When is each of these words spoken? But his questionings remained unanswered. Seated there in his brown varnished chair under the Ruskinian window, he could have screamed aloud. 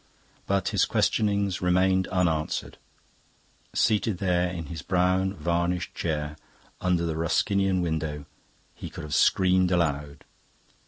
But 0.47 0.69
his 0.69 0.85
questionings 0.85 1.61
remained 1.61 2.07
unanswered. 2.07 2.79
Seated 3.75 4.17
there 4.17 4.49
in 4.49 4.65
his 4.65 4.81
brown 4.81 5.35
varnished 5.35 5.93
chair 5.93 6.37
under 6.79 7.05
the 7.05 7.15
Ruskinian 7.15 7.83
window, 7.83 8.25
he 8.73 8.89
could 8.89 9.03
have 9.03 9.13
screamed 9.13 9.69
aloud. 9.71 10.25